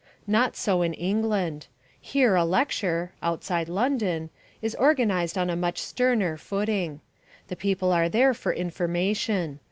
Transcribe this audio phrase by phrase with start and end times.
[0.25, 1.67] Not so in England.
[1.99, 7.01] Here a lecture (outside London) is organised on a much sterner footing.
[7.49, 9.59] The people are there for information.